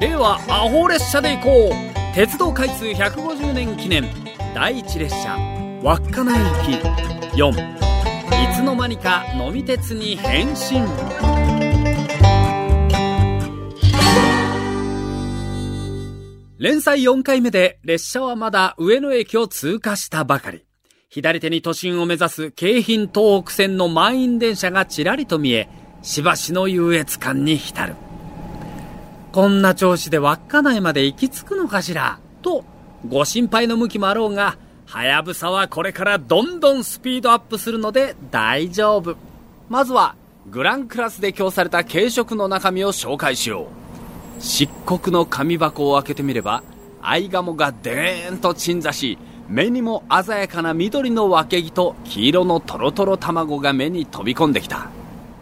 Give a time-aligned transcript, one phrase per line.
[0.00, 2.14] 令和アホ列車で行こう。
[2.14, 4.04] 鉄道開通150年記念。
[4.54, 5.36] 第一列車。
[5.82, 10.80] 稚内行き4いつの間にか呑み鉄に変身。
[16.58, 20.64] 連載4回目で列車はまだ上野駅を通過したばかり。
[21.10, 25.68] 左手に都心を目指す京浜東北線の満員電車がちらりと見え
[26.02, 27.94] しばしの優越感に浸る。
[29.34, 32.20] こんな調子で稚内まで行き着くのかしら？
[32.40, 32.64] と
[33.08, 34.56] ご心配の向きもあろうが
[34.86, 39.16] はやぶさはこれからどんどんスピードアップするので大丈夫。
[39.68, 40.14] まずは
[40.46, 43.66] グランクラスで供された軽食の中身を紹介しよ
[44.38, 44.40] う。
[44.40, 46.62] 漆黒の紙箱を開けてみれば
[47.02, 54.90] アイガモがでーんと鎮座し目にも鮮やかな緑の分け木と黄色のトロトロ卵が目に飛び込んできた。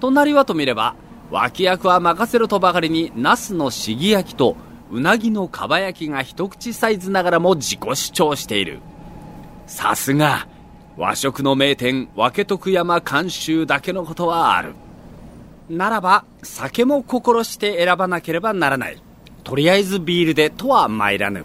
[0.00, 0.96] 隣はと見れば
[1.34, 4.56] 脇役は任せろとばかりにナスのしぎ焼きと
[4.92, 8.78] うなぎのかば焼きが一口サイズながらも自己主張している。
[9.66, 10.46] さすが
[10.96, 14.74] 和食の名店分徳山監修だけのことはある。
[15.68, 19.02] ならば酒も心して選ばなければならない。
[19.42, 21.44] とりあえずビールでとは参らぬ。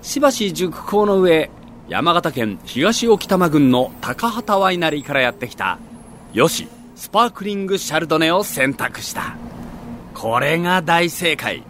[0.00, 1.50] しばし熟考の上
[1.90, 5.78] 山形県東沖多摩郡の高畑ワイナリーからやってきた
[6.32, 6.68] よし。
[7.00, 9.34] スパークリングシャルドネを選択した。
[10.12, 11.62] これが大正解。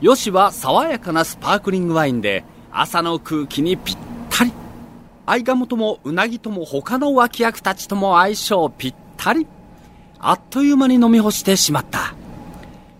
[0.00, 3.96] よしは爽やかなスパークリングワインで朝の空気にぴっ
[4.30, 4.52] たり。
[5.26, 9.48] アイガモともウナギとも他の脇役たちとも相性ぴったり。
[10.20, 12.14] あっという間に飲み干してしまった。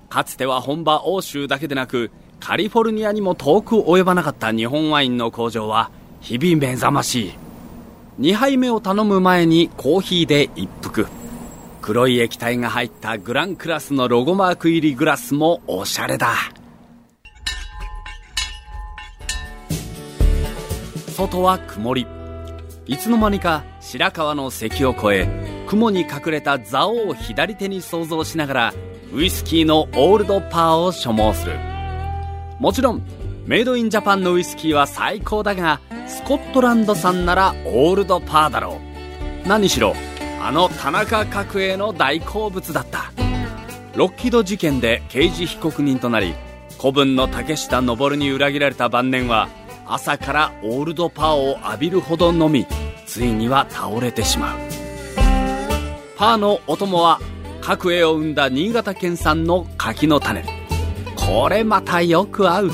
[0.08, 7.32] かつては本場欧州だけでなくカリフォルニアにも遠く及ばなかった日本ワインの工場は日々目覚ましい。
[8.18, 11.06] 2杯目を頼む前にコーヒーで一服。
[11.88, 16.34] 黒い液体が入ったグランクラスのロゴマーク入りグラスもおしゃれだ。
[21.16, 22.06] 外は曇り。
[22.84, 28.74] いつの間にか白川の関を越え雲に隠れた座王を左手に想像しながら
[29.14, 31.54] ウイスキーのオールドパーを所望する。
[32.60, 33.02] もちろん
[33.46, 38.78] メイドインジャパンのウイスキーは最高だがスコットランド産ならオールドパーだろ
[39.44, 39.48] う。
[39.48, 39.94] 何しろ
[40.40, 43.12] あの田中角栄の大好物だった。
[43.94, 46.34] ロッキード事件で刑事被告人となり
[46.78, 49.48] 子分の竹下登に裏切られた晩年は
[49.86, 52.66] 朝からオールドパーを浴びるほど飲み
[53.06, 54.58] ついには倒れてしまう。
[56.16, 57.20] パーのお供は
[57.60, 60.44] 角栄を生んだ新潟県産の柿の種。
[61.16, 62.70] これまたよく合う。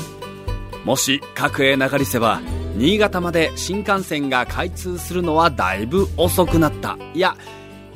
[0.83, 2.39] もし角栄流せば
[2.75, 6.97] 新潟まで新幹線が開通するのはだいぶ遅くなった。
[7.13, 7.37] いや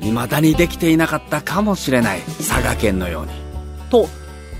[0.00, 2.20] 未だにできていなかったかもしれない。
[2.38, 3.32] 佐賀県のように。
[3.90, 4.08] と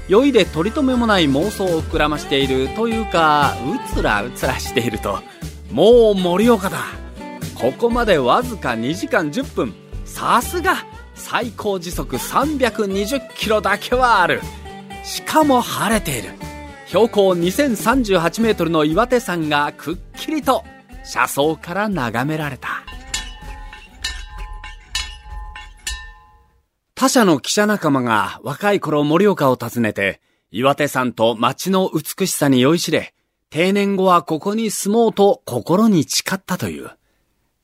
[0.09, 2.69] 酔いで取り留めもない妄想を膨らましている。
[2.77, 3.57] というか
[3.89, 5.21] うつらうつらしていると。
[5.73, 6.85] もう盛岡だ。
[7.55, 9.75] ここまでわずか2時間10分。
[10.05, 14.43] さすが最高時速320キロだけはある。
[15.03, 16.31] しかも晴れている。
[16.91, 20.65] 標高2038メートルの岩手山がくっきりと
[21.05, 22.83] 車窓から眺められた。
[26.97, 30.21] 他社の記者仲間が若い頃盛岡を訪ねて
[30.51, 33.15] 岩手山と街の美しさに酔いしれ
[33.51, 36.91] 定年後はここに住もうと心に誓ったという。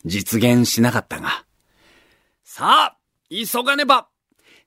[0.04, 1.44] 実現しなかったが。
[2.44, 2.96] さあ
[3.28, 4.06] 急がねば。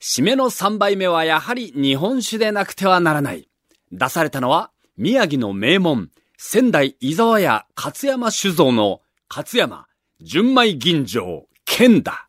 [0.01, 3.48] 締めの3杯目はやはり日本酒でなくてはならない。
[3.91, 9.87] 出されたのは、宮城の名門、仙台伊沢屋勝山酒造の勝山
[10.21, 12.27] 純米吟醸剣だ。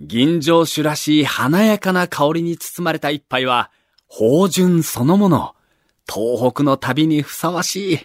[0.00, 3.70] 吟醸酒らしい華やかな香りに包まれた一杯は、
[4.08, 5.54] 芳醇そのもの。
[6.12, 7.98] 東北の旅にふさわしい。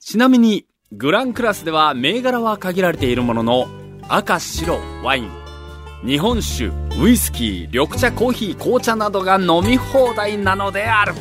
[0.00, 3.66] ちなみに、グランクラスでは銘柄は限られているものの、
[4.08, 5.43] 赤、白、ワイン、
[6.04, 6.66] 日本酒
[7.00, 11.14] ウイスキー緑茶コーヒー紅茶などが飲み放題なのである。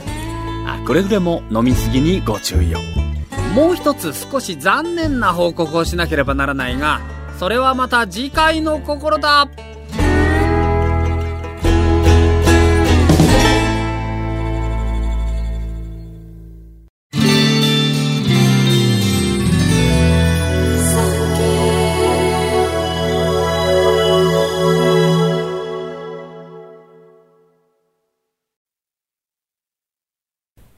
[0.67, 2.79] あくれぐれも飲みすぎにご注意を。
[3.55, 6.99] もう一つ少し残念な報告をしなければならないが
[7.39, 9.47] それはまた次回の心だ。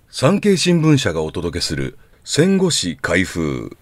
[0.10, 3.78] 産経新聞社がお届けする戦後史開封。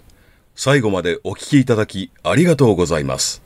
[0.56, 3.42] 最後までお聞きいただきありがとうございます。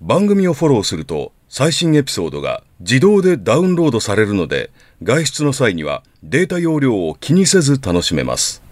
[0.00, 4.70] 番組をフォローすると最新エピソードが自動でダウンロードされるので
[5.02, 8.62] 外出の際にはデータ容量を気にせず楽しめます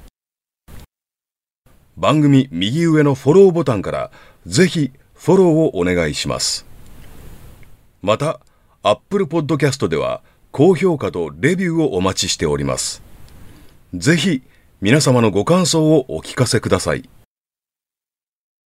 [1.97, 4.11] 番組右上のフォローボタンから
[4.45, 6.67] ぜひフォローをお願いします
[8.03, 8.41] また
[8.83, 10.23] Apple Podcast では
[10.57, 13.03] 高評価とレビューをお待ちしております。
[13.93, 14.43] ぜひ
[14.81, 17.11] 皆様のご感想をお聞かせください。